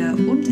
neue 0.00 0.14
und 0.14 0.48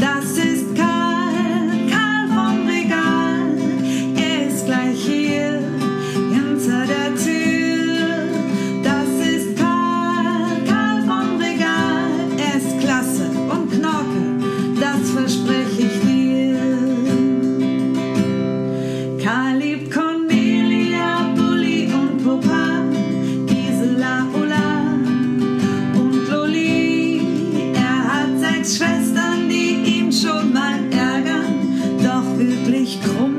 Das 0.00 0.36
ist 0.38 0.74
kein 0.76 1.21
ich 32.82 33.00
krumm. 33.00 33.31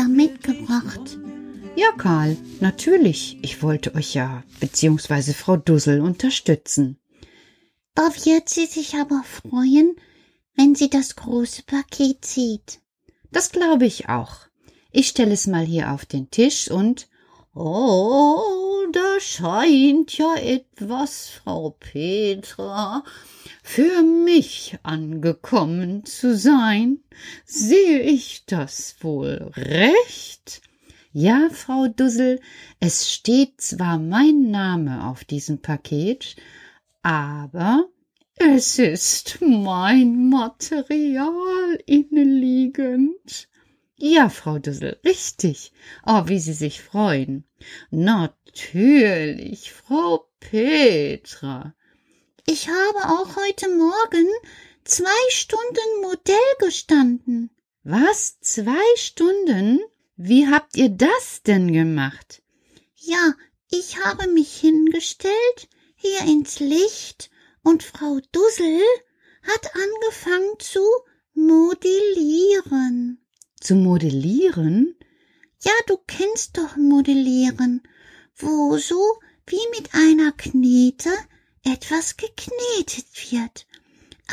ja 0.00 0.08
mitgebracht. 0.08 1.18
Ja, 1.76 1.92
Karl, 1.96 2.36
natürlich. 2.60 3.38
Ich 3.42 3.62
wollte 3.62 3.94
euch 3.94 4.14
ja, 4.14 4.42
beziehungsweise 4.58 5.34
Frau 5.34 5.56
Dussel, 5.56 6.00
unterstützen. 6.00 6.98
Da 7.94 8.08
wird 8.24 8.48
sie 8.48 8.66
sich 8.66 8.94
aber 8.94 9.22
freuen, 9.24 9.96
wenn 10.56 10.74
sie 10.74 10.88
das 10.88 11.16
große 11.16 11.64
Paket 11.64 12.24
sieht. 12.24 12.80
Das 13.30 13.52
glaube 13.52 13.86
ich 13.86 14.08
auch. 14.08 14.36
Ich 14.90 15.08
stelle 15.08 15.32
es 15.32 15.46
mal 15.46 15.64
hier 15.64 15.92
auf 15.92 16.06
den 16.06 16.30
Tisch 16.30 16.70
und 16.70 17.08
oh, 17.54 18.40
da 18.92 19.20
scheint 19.20 20.16
ja 20.18 20.34
etwas, 20.36 21.28
Frau 21.28 21.76
Petra, 21.78 23.04
für 23.62 24.02
mich 24.02 24.78
angekommen 24.82 26.04
zu 26.04 26.36
sein. 26.36 27.00
Sehe 27.44 28.00
ich 28.00 28.46
das 28.46 28.96
wohl 29.00 29.50
recht? 29.56 30.62
Ja, 31.12 31.48
Frau 31.50 31.88
Dussel, 31.88 32.40
es 32.78 33.12
steht 33.12 33.60
zwar 33.60 33.98
mein 33.98 34.50
Name 34.50 35.06
auf 35.06 35.24
diesem 35.24 35.60
Paket, 35.60 36.36
aber 37.02 37.88
es 38.36 38.78
ist 38.78 39.38
mein 39.40 40.28
Material 40.28 41.78
inneliegend. 41.86 43.48
Ja, 44.02 44.30
Frau 44.30 44.58
Dussel, 44.58 44.98
richtig. 45.04 45.72
Oh, 46.06 46.22
wie 46.24 46.38
Sie 46.38 46.54
sich 46.54 46.80
freuen. 46.80 47.44
Natürlich, 47.90 49.70
Frau 49.72 50.26
Petra. 50.40 51.74
Ich 52.46 52.68
habe 52.68 53.10
auch 53.10 53.36
heute 53.36 53.68
Morgen 53.68 54.26
zwei 54.84 55.10
Stunden 55.28 56.00
Modell 56.00 56.34
gestanden. 56.60 57.50
Was? 57.84 58.40
Zwei 58.40 58.96
Stunden? 58.96 59.80
Wie 60.16 60.48
habt 60.48 60.78
ihr 60.78 60.88
das 60.88 61.42
denn 61.42 61.70
gemacht? 61.70 62.42
Ja, 62.96 63.34
ich 63.70 64.02
habe 64.02 64.28
mich 64.28 64.56
hingestellt, 64.56 65.68
hier 65.94 66.22
ins 66.22 66.58
Licht, 66.58 67.30
und 67.62 67.82
Frau 67.82 68.18
Dussel 68.32 68.80
hat 69.42 69.74
angefangen 69.74 70.58
zu 70.58 70.80
modellieren. 71.34 73.18
Zu 73.60 73.74
modellieren? 73.74 74.96
Ja, 75.62 75.72
du 75.86 75.98
kennst 76.06 76.56
doch 76.56 76.76
Modellieren, 76.76 77.82
wo 78.36 78.78
so 78.78 79.18
wie 79.46 79.60
mit 79.76 79.94
einer 79.94 80.32
Knete 80.32 81.10
etwas 81.64 82.16
geknetet 82.16 83.06
wird. 83.30 83.66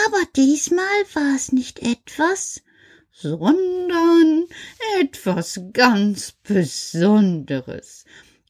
Aber 0.05 0.23
diesmal 0.35 1.03
war 1.13 1.35
es 1.35 1.51
nicht 1.51 1.79
etwas, 1.79 2.61
sondern 3.11 4.45
etwas 5.01 5.59
ganz 5.73 6.31
Besonderes. 6.43 8.05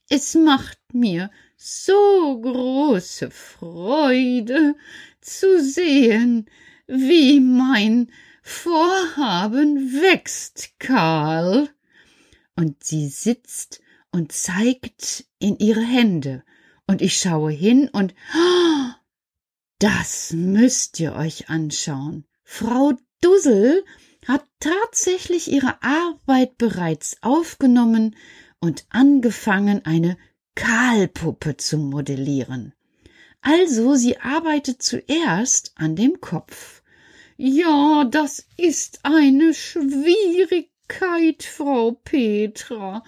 Es 0.10 0.36
macht 0.36 0.78
mir 0.94 1.32
so 1.56 2.40
große 2.40 3.32
Freude 3.32 4.76
zu 5.22 5.60
sehen, 5.64 6.48
wie 6.88 7.40
mein 7.40 8.12
Vorhaben 8.42 9.92
wächst, 10.02 10.72
Karl. 10.80 11.70
Und 12.56 12.84
sie 12.84 13.08
sitzt 13.08 13.82
und 14.12 14.32
zeigt 14.32 15.26
in 15.40 15.58
ihre 15.60 15.84
Hände, 15.84 16.44
und 16.88 17.02
ich 17.02 17.18
schaue 17.18 17.52
hin 17.52 17.90
und 17.90 18.16
oh, 18.34 18.92
das 19.80 20.32
müsst 20.34 21.00
ihr 21.00 21.14
euch 21.14 21.50
anschauen. 21.50 22.26
Frau 22.44 22.94
Dussel 23.22 23.84
hat 24.26 24.46
tatsächlich 24.60 25.52
ihre 25.52 25.84
Arbeit 25.84 26.58
bereits 26.58 27.18
aufgenommen 27.22 28.16
und 28.60 28.86
angefangen, 28.90 29.86
eine 29.86 30.18
Kahlpuppe 30.56 31.58
zu 31.58 31.78
modellieren. 31.78 32.74
Also 33.42 33.96
sie 33.96 34.18
arbeitet 34.20 34.82
zuerst 34.82 35.74
an 35.76 35.96
dem 35.96 36.20
Kopf. 36.20 36.77
Ja, 37.40 38.04
das 38.04 38.48
ist 38.58 39.02
eine 39.04 39.54
Schwierigkeit, 39.54 41.44
Frau 41.44 41.92
Petra. 41.92 43.04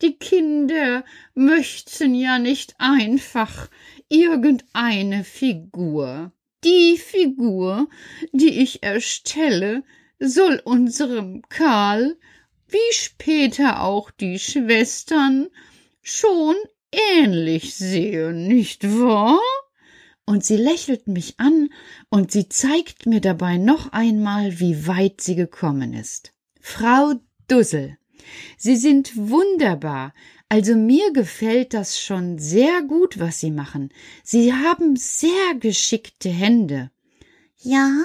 Die 0.00 0.16
Kinder 0.16 1.04
möchten 1.34 2.14
ja 2.14 2.38
nicht 2.38 2.76
einfach 2.78 3.68
irgendeine 4.08 5.24
Figur. 5.24 6.30
Die 6.62 6.98
Figur, 6.98 7.88
die 8.30 8.62
ich 8.62 8.84
erstelle, 8.84 9.82
soll 10.20 10.62
unserem 10.64 11.42
Karl, 11.48 12.16
wie 12.68 12.92
später 12.92 13.82
auch 13.82 14.12
die 14.12 14.38
Schwestern, 14.38 15.48
schon 16.00 16.54
ähnlich 16.92 17.74
sehen, 17.74 18.46
nicht 18.46 18.84
wahr? 18.84 19.40
Und 20.28 20.44
sie 20.44 20.58
lächelt 20.58 21.08
mich 21.08 21.40
an 21.40 21.70
und 22.10 22.32
sie 22.32 22.50
zeigt 22.50 23.06
mir 23.06 23.22
dabei 23.22 23.56
noch 23.56 23.92
einmal, 23.92 24.60
wie 24.60 24.86
weit 24.86 25.22
sie 25.22 25.36
gekommen 25.36 25.94
ist. 25.94 26.34
Frau 26.60 27.14
Dussel, 27.46 27.96
Sie 28.58 28.76
sind 28.76 29.16
wunderbar. 29.16 30.12
Also 30.50 30.76
mir 30.76 31.14
gefällt 31.14 31.72
das 31.72 31.98
schon 31.98 32.38
sehr 32.38 32.82
gut, 32.82 33.18
was 33.18 33.40
Sie 33.40 33.50
machen. 33.50 33.88
Sie 34.22 34.52
haben 34.52 34.96
sehr 34.96 35.54
geschickte 35.58 36.28
Hände. 36.28 36.90
Ja, 37.56 38.04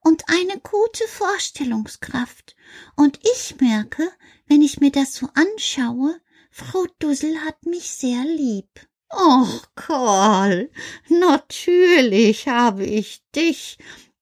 und 0.00 0.22
eine 0.28 0.60
gute 0.60 1.08
Vorstellungskraft. 1.08 2.54
Und 2.94 3.18
ich 3.34 3.56
merke, 3.60 4.08
wenn 4.46 4.62
ich 4.62 4.78
mir 4.78 4.92
das 4.92 5.16
so 5.16 5.28
anschaue, 5.34 6.20
Frau 6.52 6.86
Dussel 7.00 7.36
hat 7.44 7.66
mich 7.66 7.90
sehr 7.90 8.22
lieb. 8.24 8.68
Och, 9.16 9.68
Karl, 9.76 10.70
natürlich 11.08 12.48
habe 12.48 12.84
ich 12.84 13.22
dich, 13.34 13.78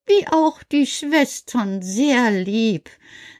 wie 0.06 0.26
auch 0.28 0.62
die 0.62 0.86
Schwestern, 0.86 1.80
sehr 1.80 2.30
lieb. 2.30 2.90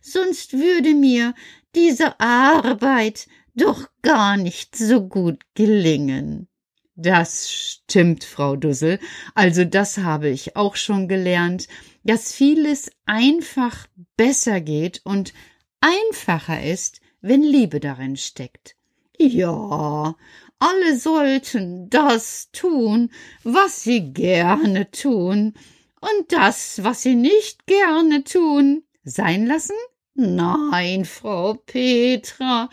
Sonst 0.01 0.55
würde 0.55 0.95
mir 0.95 1.35
diese 1.75 2.19
Arbeit 2.21 3.27
doch 3.55 3.87
gar 4.01 4.39
nicht 4.39 4.77
so 4.77 5.07
gut 5.07 5.43
gelingen. 5.55 6.49
Das 6.95 7.51
stimmt, 7.51 8.25
Frau 8.25 8.57
Dussel. 8.57 8.99
Also 9.35 9.65
das 9.65 9.99
habe 9.99 10.31
ich 10.31 10.57
auch 10.57 10.77
schon 10.77 11.07
gelernt, 11.07 11.69
dass 12.03 12.33
vieles 12.33 12.91
einfach 13.05 13.87
besser 14.17 14.61
geht 14.61 15.03
und 15.05 15.35
einfacher 15.81 16.63
ist, 16.63 17.01
wenn 17.21 17.43
Liebe 17.43 17.79
darin 17.79 18.17
steckt. 18.17 18.77
Ja, 19.19 20.17
alle 20.63 20.97
sollten 20.97 21.91
das 21.91 22.51
tun, 22.53 23.11
was 23.43 23.83
sie 23.83 24.13
gerne 24.13 24.91
tun, 24.91 25.55
und 26.01 26.33
das, 26.33 26.83
was 26.83 27.03
sie 27.03 27.15
nicht 27.15 27.67
gerne 27.67 28.25
tun, 28.25 28.83
sein 29.05 29.47
lassen 29.47 29.77
Nein, 30.15 31.07
Frau 31.07 31.55
Petra, 31.55 32.69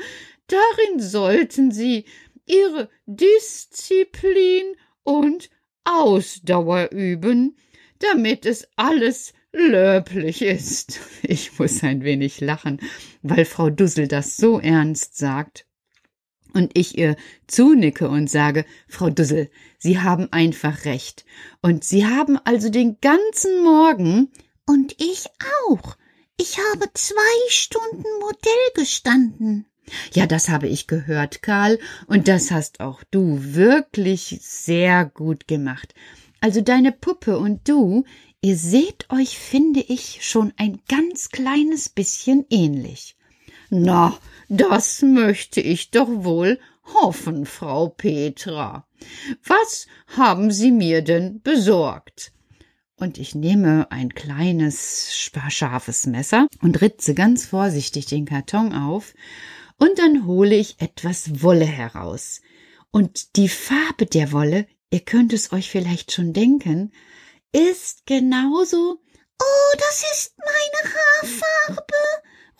darin 0.48 1.00
sollten 1.00 1.72
Sie 1.72 2.04
Ihre 2.46 2.90
Disziplin 3.06 4.76
und 5.04 5.50
Ausdauer 5.86 6.90
üben, 6.92 7.56
damit 8.00 8.46
es 8.46 8.68
alles 8.76 9.34
löblich 9.54 10.42
ist. 10.42 11.00
Ich 11.24 11.58
muss 11.58 11.82
ein 11.84 12.04
wenig 12.04 12.42
lachen, 12.42 12.82
weil 13.22 13.46
Frau 13.46 13.70
Dussel 13.70 14.10
das 14.10 14.36
so 14.36 14.60
ernst 14.60 15.18
sagt. 15.18 15.66
Und 16.54 16.72
ich 16.78 16.98
ihr 16.98 17.16
zunicke 17.48 18.10
und 18.10 18.30
sage, 18.30 18.66
Frau 18.88 19.10
Dussel, 19.10 19.50
Sie 19.78 20.00
haben 20.00 20.32
einfach 20.32 20.86
recht. 20.86 21.26
Und 21.62 21.84
Sie 21.84 22.06
haben 22.06 22.38
also 22.44 22.70
den 22.70 22.98
ganzen 23.02 23.64
Morgen. 23.64 24.30
Und 24.66 24.96
ich 25.00 25.26
auch. 25.68 25.96
Ich 26.38 26.58
habe 26.58 26.90
zwei 26.94 27.50
Stunden 27.50 28.04
Modell 28.20 28.74
gestanden. 28.76 29.66
Ja, 30.14 30.26
das 30.26 30.50
habe 30.50 30.68
ich 30.68 30.88
gehört, 30.88 31.42
Karl, 31.42 31.80
und 32.08 32.28
das 32.28 32.52
hast 32.52 32.80
auch 32.80 33.04
du 33.12 33.40
wirklich 33.56 34.40
sehr 34.42 35.06
gut 35.06 35.48
gemacht. 35.48 35.94
Also 36.42 36.62
deine 36.62 36.92
Puppe 36.92 37.38
und 37.38 37.68
du, 37.68 38.06
ihr 38.42 38.56
seht 38.56 39.08
euch, 39.10 39.38
finde 39.38 39.82
ich, 39.82 40.20
schon 40.22 40.54
ein 40.58 40.80
ganz 40.88 41.30
kleines 41.30 41.90
bisschen 41.90 42.46
ähnlich. 42.50 43.18
Na, 43.70 44.18
das 44.48 45.02
möchte 45.02 45.62
ich 45.62 45.92
doch 45.92 46.08
wohl 46.10 46.60
hoffen, 46.86 47.46
Frau 47.46 47.90
Petra. 47.90 48.88
Was 49.46 49.88
haben 50.08 50.52
Sie 50.52 50.72
mir 50.72 51.02
denn 51.02 51.42
besorgt? 51.42 52.32
und 53.00 53.18
ich 53.18 53.34
nehme 53.34 53.92
ein 53.92 54.14
kleines, 54.14 55.16
scharfes 55.16 56.06
Messer 56.06 56.48
und 56.62 56.82
ritze 56.82 57.14
ganz 57.14 57.46
vorsichtig 57.46 58.06
den 58.06 58.26
Karton 58.26 58.74
auf 58.74 59.14
und 59.78 59.98
dann 59.98 60.26
hole 60.26 60.56
ich 60.56 60.82
etwas 60.82 61.42
Wolle 61.42 61.66
heraus. 61.66 62.42
Und 62.92 63.36
die 63.38 63.50
Farbe 63.50 64.06
der 64.06 64.32
Wolle, 64.32 64.68
ihr 64.92 65.00
könnt 65.00 65.34
es 65.34 65.52
euch 65.54 65.70
vielleicht 65.70 66.12
schon 66.12 66.34
denken, 66.34 66.92
ist 67.52 68.06
genauso. 68.06 69.02
Oh, 69.42 69.76
das 69.78 70.04
ist 70.12 70.34
meine 70.38 70.94
Haarfarbe, 70.94 71.94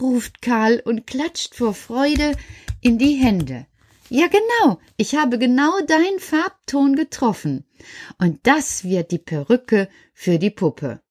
ruft 0.02 0.42
Karl 0.42 0.82
und 0.86 1.08
klatscht 1.08 1.56
vor 1.56 1.74
Freude 1.74 2.34
in 2.82 2.98
die 2.98 3.16
Hände. 3.16 3.66
Ja, 4.10 4.28
genau. 4.28 4.80
Ich 4.98 5.16
habe 5.16 5.38
genau 5.38 5.80
deinen 5.82 6.20
Farbton 6.20 6.96
getroffen. 6.96 7.66
Und 8.18 8.40
das 8.44 8.84
wird 8.84 9.12
die 9.12 9.20
Perücke 9.20 9.88
für 10.14 10.40
die 10.40 10.50
Puppe. 10.50 11.02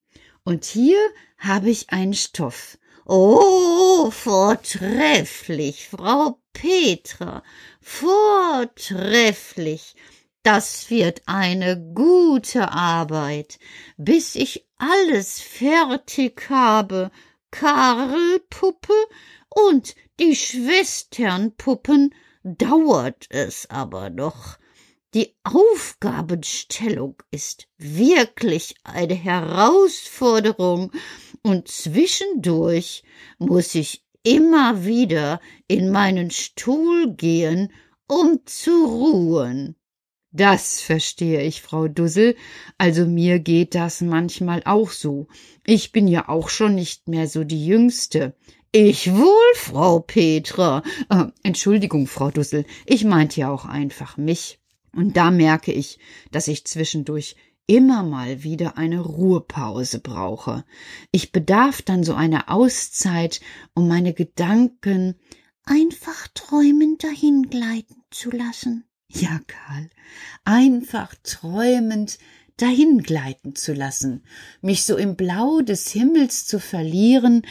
Und 0.43 0.65
hier 0.65 0.99
habe 1.39 1.71
ich 1.71 1.91
einen 1.91 2.15
Stoff. 2.15 2.77
Oh, 3.07 4.11
vortrefflich, 4.11 5.87
Frau 5.89 6.41
Petra, 6.53 7.45
vortrefflich. 7.81 9.95
Das 10.43 10.91
wird 10.91 11.23
eine 11.27 11.81
gute 11.95 12.73
Arbeit, 12.73 13.61
bis 13.97 14.35
ich 14.35 14.67
alles 14.77 15.41
fertig 15.41 16.51
habe. 16.51 17.13
Karlpuppe 17.51 18.93
und 19.49 19.95
die 20.21 20.37
Schwesternpuppen 20.37 22.15
dauert 22.43 23.27
es 23.31 23.69
aber 23.71 24.11
noch. 24.11 24.59
Die 25.15 25.35
Aufgabenstellung 25.43 27.17
ist 27.31 27.67
wirklich 27.79 28.75
eine 28.85 29.15
Herausforderung, 29.15 30.93
und 31.43 31.69
zwischendurch 31.69 33.05
muss 33.39 33.75
ich 33.75 34.05
immer 34.23 34.85
wieder 34.85 35.41
in 35.67 35.91
meinen 35.91 36.31
Stuhl 36.31 37.15
gehen, 37.15 37.73
um 38.07 38.45
zu 38.45 38.85
ruhen. 38.85 39.78
Das 40.31 40.83
verstehe 40.83 41.43
ich, 41.43 41.63
Frau 41.63 41.89
Dussel. 41.89 42.37
Also 42.77 43.07
mir 43.07 43.39
geht 43.39 43.75
das 43.75 44.03
manchmal 44.03 44.63
auch 44.65 44.91
so. 44.91 45.27
Ich 45.65 45.91
bin 45.91 46.07
ja 46.07 46.29
auch 46.29 46.51
schon 46.51 46.75
nicht 46.75 47.09
mehr 47.09 47.27
so 47.27 47.45
die 47.45 47.65
Jüngste. 47.65 48.35
Ich 48.71 49.15
wohl, 49.15 49.55
Frau 49.55 50.01
Petra. 50.01 50.83
Äh, 51.09 51.27
Entschuldigung, 51.43 52.07
Frau 52.07 52.31
Dussel. 52.31 52.67
Ich 52.85 53.05
meinte 53.05 53.41
ja 53.41 53.51
auch 53.51 53.65
einfach 53.65 54.19
mich. 54.19 54.59
Und 54.95 55.17
da 55.17 55.31
merke 55.31 55.73
ich, 55.73 55.99
dass 56.31 56.49
ich 56.49 56.67
zwischendurch 56.67 57.37
immer 57.67 58.03
mal 58.03 58.43
wieder 58.43 58.77
eine 58.77 59.01
Ruhepause 59.01 60.01
brauche. 60.01 60.65
Ich 61.13 61.33
bedarf 61.33 61.81
dann 61.81 62.05
so 62.05 62.15
einer 62.15 62.51
Auszeit, 62.51 63.41
um 63.75 63.89
meine 63.89 64.13
Gedanken 64.13 65.15
einfach 65.65 66.29
träumend 66.35 67.05
dahingleiten 67.05 68.03
zu 68.11 68.31
lassen. 68.31 68.88
Ja, 69.11 69.41
Karl, 69.47 69.89
einfach 70.45 71.15
träumend 71.23 72.19
dahingleiten 72.59 73.55
zu 73.55 73.73
lassen, 73.73 74.25
mich 74.61 74.85
so 74.85 74.97
im 74.97 75.17
Blau 75.17 75.61
des 75.61 75.91
Himmels 75.91 76.45
zu 76.45 76.59
verlieren 76.59 77.43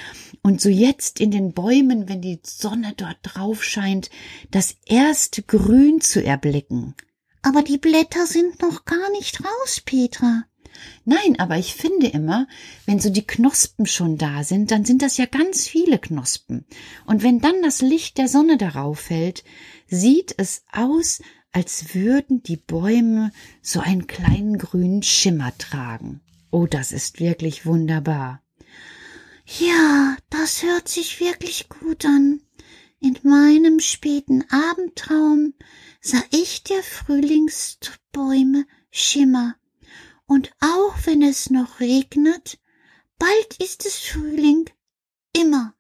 und 0.44 0.62
so 0.62 0.70
jetzt 0.70 1.20
in 1.20 1.32
den 1.32 1.54
Bäumen, 1.54 2.08
wenn 2.10 2.22
die 2.22 2.40
Sonne 2.44 2.94
dort 2.96 3.18
drauf 3.24 3.64
scheint, 3.64 4.10
das 4.52 4.76
erste 4.86 5.42
Grün 5.42 6.02
zu 6.02 6.24
erblicken. 6.24 6.94
Aber 7.42 7.64
die 7.64 7.78
Blätter 7.78 8.28
sind 8.28 8.62
noch 8.62 8.86
gar 8.86 9.10
nicht 9.12 9.42
raus, 9.44 9.82
Petra. 9.84 10.44
Nein, 11.06 11.40
aber 11.40 11.58
ich 11.58 11.74
finde 11.74 12.08
immer, 12.08 12.48
wenn 12.86 13.00
so 13.00 13.10
die 13.10 13.26
Knospen 13.26 13.86
schon 13.86 14.18
da 14.18 14.44
sind, 14.44 14.72
dann 14.72 14.86
sind 14.86 15.02
das 15.02 15.18
ja 15.18 15.26
ganz 15.26 15.66
viele 15.68 15.98
Knospen. 15.98 16.66
Und 17.06 17.24
wenn 17.24 17.40
dann 17.40 17.62
das 17.64 17.82
Licht 17.82 18.18
der 18.18 18.28
Sonne 18.28 18.58
darauf 18.58 19.00
fällt, 19.00 19.44
sieht 19.88 20.36
es 20.38 20.64
aus, 20.72 21.22
als 21.58 21.96
würden 21.96 22.44
die 22.44 22.58
Bäume 22.58 23.32
so 23.64 23.80
einen 23.80 24.06
kleinen 24.06 24.60
grünen 24.60 25.02
Schimmer 25.02 25.58
tragen. 25.58 26.22
Oh, 26.52 26.68
das 26.68 26.92
ist 26.92 27.20
wirklich 27.20 27.66
wunderbar. 27.66 28.44
Ja, 29.58 30.16
das 30.30 30.62
hört 30.62 30.88
sich 30.88 31.20
wirklich 31.20 31.68
gut 31.68 32.06
an. 32.06 32.42
In 33.00 33.18
meinem 33.24 33.80
späten 33.80 34.44
Abendtraum 34.52 35.56
sah 36.00 36.22
ich 36.30 36.62
der 36.62 36.84
Frühlingsbäume 36.84 38.68
Schimmer 38.92 39.56
und 40.28 40.52
auch 40.60 40.94
wenn 41.06 41.24
es 41.24 41.50
noch 41.50 41.80
regnet, 41.80 42.60
bald 43.18 43.58
ist 43.58 43.84
es 43.84 43.98
Frühling. 43.98 44.70
Immer. 45.36 45.74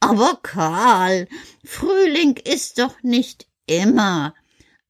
Aber 0.00 0.40
Karl, 0.42 1.28
Frühling 1.62 2.36
ist 2.36 2.80
doch 2.80 3.00
nicht 3.04 3.46
immer. 3.66 4.34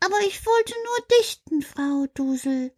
Aber 0.04 0.20
ich 0.26 0.44
wollte 0.44 0.75
nur 0.84 1.18
dichten, 1.18 1.62
Frau 1.62 2.06
Dusel. 2.12 2.73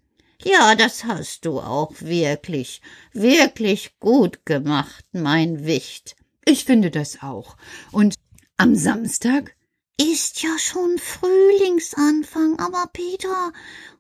Ja, 0.45 0.77
das 0.77 1.05
hast 1.05 1.45
du 1.45 1.59
auch 1.59 1.93
wirklich, 1.99 2.81
wirklich 3.13 3.99
gut 3.99 4.47
gemacht, 4.47 5.05
mein 5.11 5.65
Wicht. 5.65 6.15
Ich 6.45 6.65
finde 6.65 6.93
das 6.93 7.23
auch. 7.23 7.57
Und 7.91 8.15
am 8.59 8.77
Samstag 8.77 9.57
ist 10.01 10.41
ja 10.43 10.57
schon 10.57 10.99
Frühlingsanfang, 10.99 12.61
aber 12.61 12.89
Peter, 12.93 13.53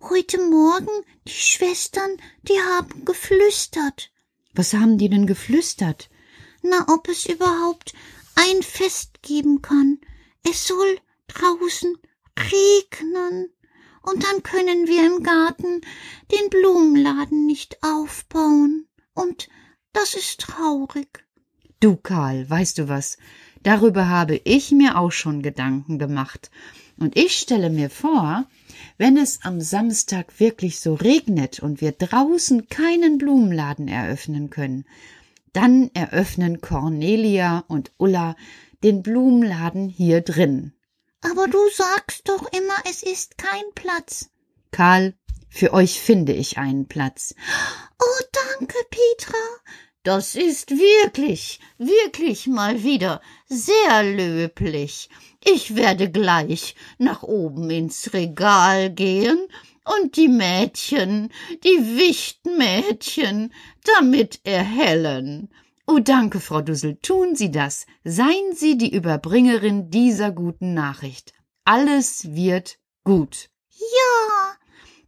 heute 0.02 0.38
Morgen 0.38 1.04
die 1.26 1.32
Schwestern, 1.32 2.18
die 2.42 2.60
haben 2.60 3.04
geflüstert. 3.04 4.12
Was 4.54 4.72
haben 4.72 4.98
die 4.98 5.08
denn 5.08 5.26
geflüstert? 5.26 6.10
Na, 6.62 6.86
ob 6.94 7.08
es 7.08 7.26
überhaupt 7.26 7.92
ein 8.36 8.62
Fest 8.62 9.22
geben 9.22 9.62
kann. 9.62 9.98
Es 10.48 10.68
soll 10.68 11.00
draußen 11.26 11.96
regnen. 13.26 13.50
Und 14.02 14.22
dann 14.22 14.42
können 14.42 14.86
wir 14.86 15.04
im 15.04 15.22
Garten 15.22 15.80
den 16.30 16.50
Blumenladen 16.50 17.46
nicht 17.46 17.82
aufbauen. 17.82 18.86
Und 19.14 19.48
das 19.92 20.14
ist 20.14 20.40
traurig. 20.40 21.24
Du, 21.80 21.96
Karl, 21.96 22.48
weißt 22.48 22.78
du 22.78 22.88
was? 22.88 23.18
Darüber 23.62 24.08
habe 24.08 24.40
ich 24.44 24.70
mir 24.70 24.96
auch 24.96 25.10
schon 25.10 25.42
Gedanken 25.42 25.98
gemacht. 25.98 26.50
Und 26.98 27.16
ich 27.16 27.36
stelle 27.36 27.68
mir 27.68 27.90
vor, 27.90 28.46
wenn 28.96 29.16
es 29.16 29.40
am 29.42 29.60
Samstag 29.60 30.38
wirklich 30.38 30.78
so 30.78 30.94
regnet 30.94 31.60
und 31.60 31.80
wir 31.80 31.92
draußen 31.92 32.68
keinen 32.68 33.18
Blumenladen 33.18 33.88
eröffnen 33.88 34.50
können, 34.50 34.86
dann 35.52 35.90
eröffnen 35.94 36.60
Cornelia 36.60 37.64
und 37.66 37.92
Ulla 37.98 38.36
den 38.84 39.02
Blumenladen 39.02 39.88
hier 39.88 40.20
drin. 40.20 40.75
Aber 41.22 41.48
du 41.48 41.58
sagst 41.70 42.28
doch 42.28 42.50
immer, 42.52 42.76
es 42.88 43.02
ist 43.02 43.38
kein 43.38 43.64
Platz. 43.74 44.30
Karl, 44.70 45.14
für 45.48 45.72
euch 45.72 46.00
finde 46.00 46.32
ich 46.32 46.58
einen 46.58 46.86
Platz. 46.86 47.34
Oh, 47.98 48.24
danke, 48.58 48.76
Petra. 48.90 49.38
Das 50.02 50.36
ist 50.36 50.70
wirklich, 50.70 51.58
wirklich 51.78 52.46
mal 52.46 52.84
wieder 52.84 53.20
sehr 53.48 54.04
löblich. 54.04 55.08
Ich 55.44 55.74
werde 55.74 56.10
gleich 56.10 56.76
nach 56.98 57.22
oben 57.22 57.70
ins 57.70 58.12
Regal 58.12 58.90
gehen 58.90 59.38
und 59.98 60.16
die 60.16 60.28
Mädchen, 60.28 61.32
die 61.64 61.96
Wichtmädchen, 61.96 63.52
damit 63.98 64.40
erhellen. 64.44 65.48
Oh, 65.86 65.98
danke, 66.00 66.40
Frau 66.40 66.62
Dussel, 66.62 66.96
tun 66.96 67.36
Sie 67.36 67.50
das. 67.50 67.86
Seien 68.04 68.54
Sie 68.54 68.76
die 68.76 68.92
Überbringerin 68.94 69.90
dieser 69.90 70.32
guten 70.32 70.74
Nachricht. 70.74 71.32
Alles 71.64 72.34
wird 72.34 72.78
gut. 73.04 73.50
Ja, 73.70 74.56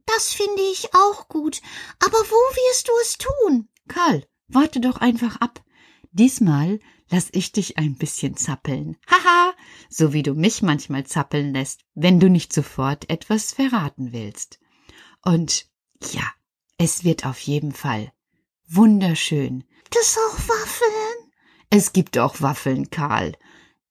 das 0.07 0.33
finde 0.33 0.63
ich 0.73 0.95
auch 0.95 1.29
gut. 1.29 1.61
Aber 1.99 2.19
wo 2.19 2.57
wirst 2.57 2.89
du 2.89 2.93
es 3.03 3.19
tun? 3.19 3.69
Karl, 3.89 4.25
Warte 4.49 4.81
doch 4.81 4.97
einfach 4.97 5.37
ab. 5.37 5.63
Diesmal 6.11 6.81
lass 7.11 7.29
ich 7.33 7.53
dich 7.53 7.77
ein 7.79 7.97
bisschen 7.97 8.37
zappeln. 8.37 8.97
Haha, 9.07 9.53
so 9.91 10.13
wie 10.15 10.23
du 10.23 10.35
mich 10.35 10.63
manchmal 10.63 11.05
zappeln 11.05 11.53
lässt, 11.53 11.85
wenn 11.95 12.19
du 12.19 12.31
nicht 12.31 12.53
sofort 12.53 13.09
etwas 13.11 13.53
verraten 13.53 14.13
willst. 14.13 14.59
Und 15.23 15.67
ja, 16.13 16.25
es 16.79 17.05
wird 17.05 17.27
auf 17.27 17.39
jeden 17.41 17.73
Fall 17.73 18.13
wunderschön. 18.67 19.65
Gibt 19.91 20.05
es 20.05 20.19
auch 20.19 20.49
Waffeln? 20.49 21.33
Es 21.71 21.95
gibt 21.95 22.19
auch 22.19 22.43
Waffeln, 22.43 22.91
Karl. 22.91 23.33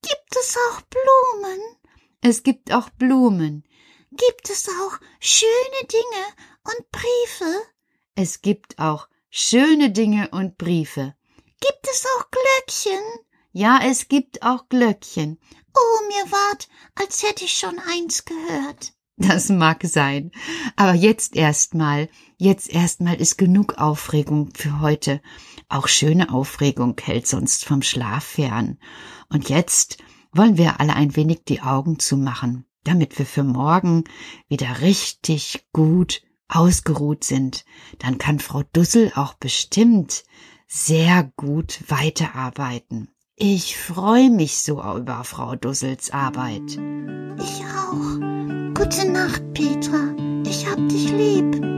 Gibt 0.04 0.36
es 0.40 0.56
auch 0.70 0.82
Blumen? 0.82 1.60
Es 2.22 2.44
gibt 2.44 2.72
auch 2.72 2.90
Blumen. 2.92 3.64
Gibt 4.12 4.48
es 4.52 4.70
auch 4.70 5.00
schöne 5.20 5.88
Dinge 5.90 6.26
und 6.66 6.92
Briefe? 6.92 7.62
Es 8.14 8.44
gibt 8.44 8.78
auch 8.78 9.08
schöne 9.32 9.90
Dinge 9.90 10.30
und 10.30 10.60
Briefe. 10.60 11.16
Gibt 11.60 11.88
es 11.92 12.06
auch 12.16 12.26
Glöckchen? 12.30 13.04
Ja, 13.52 13.80
es 13.84 14.08
gibt 14.08 14.44
auch 14.44 14.70
Glöckchen. 14.70 15.40
Oh, 15.76 16.08
mir 16.08 16.32
ward, 16.32 16.70
als 16.94 17.24
hätte 17.24 17.46
ich 17.46 17.58
schon 17.58 17.80
eins 17.80 18.24
gehört. 18.24 18.94
Das 19.18 19.50
mag 19.50 19.84
sein. 19.84 20.32
Aber 20.76 20.94
jetzt 20.94 21.36
erstmal, 21.36 22.08
jetzt 22.38 22.70
erstmal 22.70 23.16
ist 23.16 23.40
genug 23.40 23.80
Aufregung 23.80 24.52
für 24.56 24.80
heute. 24.80 25.22
Auch 25.70 25.88
schöne 25.88 26.32
Aufregung 26.34 26.96
hält 27.02 27.28
sonst 27.28 27.66
vom 27.66 27.82
Schlaf 27.82 28.24
fern. 28.24 28.80
Und 29.30 29.50
jetzt 29.50 29.98
wollen 30.32 30.58
wir 30.58 30.80
alle 30.80 30.96
ein 30.96 31.16
wenig 31.16 31.44
die 31.46 31.62
Augen 31.62 32.00
zumachen, 32.00 32.66
damit 32.84 33.18
wir 33.20 33.26
für 33.26 33.44
morgen 33.44 34.06
wieder 34.48 34.82
richtig 34.82 35.68
gut 35.74 36.22
ausgeruht 36.48 37.24
sind, 37.24 37.66
dann 38.00 38.18
kann 38.18 38.40
Frau 38.40 38.64
Dussel 38.74 39.12
auch 39.16 39.34
bestimmt 39.34 40.24
sehr 40.68 41.32
gut 41.36 41.84
weiterarbeiten. 41.88 43.10
Ich 43.36 43.78
freue 43.78 44.30
mich 44.30 44.60
so 44.60 44.82
über 44.82 45.24
Frau 45.24 45.56
Dussels 45.56 46.12
Arbeit. 46.12 46.80
Ich 47.38 47.64
auch. 47.66 48.20
Gute 48.74 49.12
Nacht, 49.12 49.54
Petra. 49.54 50.16
Ich 50.46 50.66
hab 50.68 50.78
dich 50.90 51.12
lieb. 51.12 51.77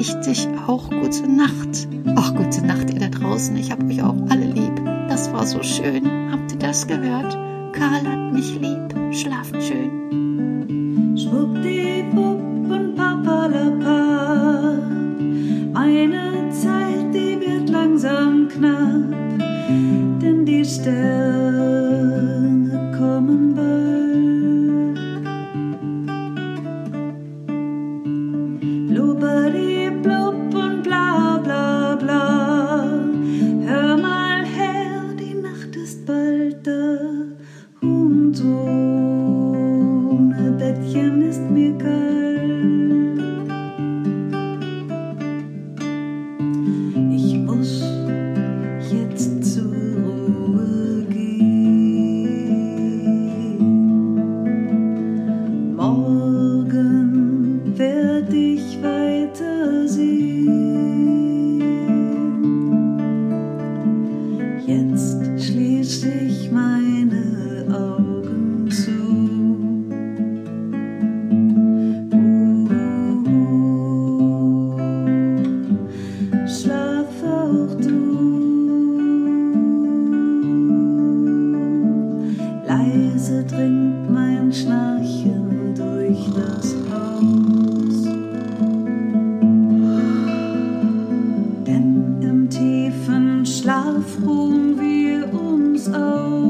Ich 0.00 0.14
dich 0.20 0.48
auch. 0.66 0.88
Gute 0.88 1.30
Nacht. 1.30 1.86
Ach, 2.16 2.34
gute 2.34 2.64
Nacht, 2.64 2.90
ihr 2.90 3.00
da 3.00 3.08
draußen. 3.08 3.54
Ich 3.58 3.70
hab 3.70 3.84
euch 3.84 4.02
auch 4.02 4.16
alle 4.30 4.46
lieb. 4.46 4.82
Das 5.10 5.30
war 5.30 5.46
so 5.46 5.62
schön. 5.62 6.32
Habt 6.32 6.52
ihr 6.52 6.58
das 6.58 6.86
gehört? 6.86 7.36
Karl 7.74 8.06
hat 8.08 8.32
mich 8.32 8.58
lieb. 8.58 9.14
Schlaft 9.14 9.62
schön. 9.62 11.18
Schwuppdiwupp 11.18 12.39
frohen 94.02 94.78
wir 94.78 95.32
uns 95.32 95.92
auf. 95.92 96.49